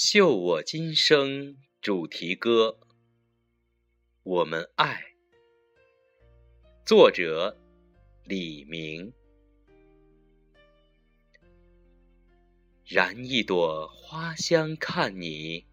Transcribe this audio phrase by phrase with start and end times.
[0.00, 2.78] 绣我今生主题歌，
[4.22, 4.96] 我们爱。
[6.86, 7.58] 作者：
[8.22, 9.12] 李明。
[12.86, 15.66] 燃一朵花香，看你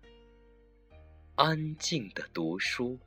[1.35, 2.97] 安静的读书。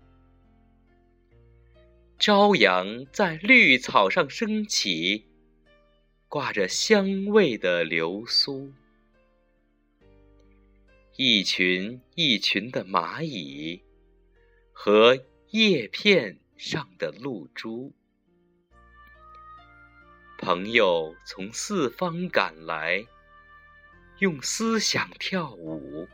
[2.17, 5.27] 朝阳在绿草上升起，
[6.29, 8.73] 挂着香味的流苏。
[11.21, 13.83] 一群一群的蚂蚁
[14.73, 15.19] 和
[15.49, 17.93] 叶片上的露珠，
[20.39, 23.05] 朋友从四方赶来，
[24.21, 26.07] 用思想跳舞。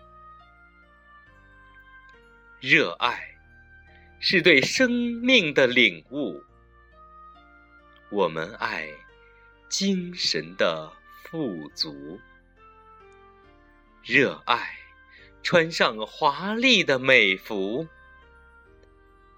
[2.59, 3.37] 热爱
[4.21, 6.43] 是对生命的领悟，
[8.11, 8.89] 我们爱
[9.69, 10.91] 精神的
[11.25, 12.19] 富足。
[14.03, 14.83] 热爱。
[15.45, 17.87] 穿上华丽的美服，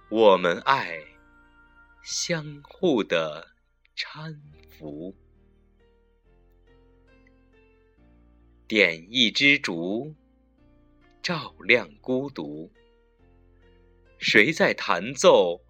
[0.09, 1.01] 我们爱
[2.05, 3.49] 相互的
[3.97, 4.39] 搀
[4.71, 5.13] 扶。
[8.69, 10.15] 点一支烛，
[11.21, 12.71] 照亮孤独。
[14.19, 15.61] 谁在弹奏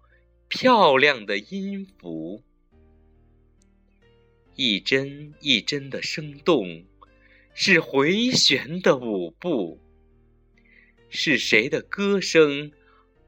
[0.47, 2.43] 漂亮的音符？
[4.53, 6.85] 一针一针的生动，
[7.55, 9.79] 是回旋的舞步。
[11.19, 12.71] 是谁的歌声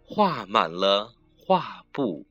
[0.04, 2.23] 画满了画布？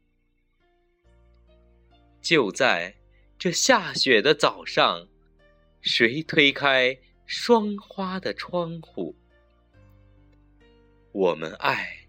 [2.23, 2.95] 就在
[3.37, 5.09] 这下雪的早上，
[5.81, 9.17] 谁推开霜花的窗户？
[11.11, 12.07] 我们爱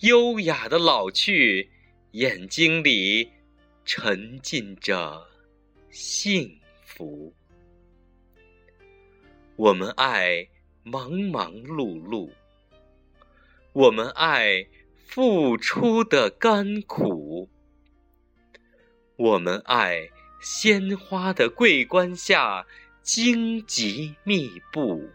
[0.00, 1.70] 优雅的老去，
[2.10, 3.30] 眼睛里
[3.84, 5.28] 沉浸着
[5.90, 7.32] 幸福。
[9.54, 10.48] 我们爱
[10.82, 12.28] 忙忙碌碌。
[13.72, 14.66] 我们爱
[15.06, 17.48] 付出的甘苦，
[19.14, 20.08] 我们爱
[20.40, 22.66] 鲜花的桂冠下
[23.00, 25.08] 荆棘密布，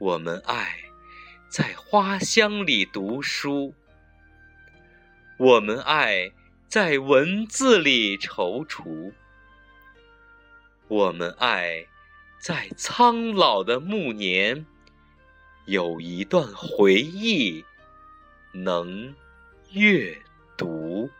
[0.00, 0.76] 我们爱
[1.48, 3.72] 在花香里读书，
[5.38, 6.32] 我们爱
[6.66, 9.12] 在文字里踌躇，
[10.88, 11.86] 我们爱
[12.40, 14.66] 在苍老的暮年。
[15.66, 17.64] 有一段回忆，
[18.52, 19.12] 能
[19.72, 20.16] 阅
[20.56, 21.10] 读。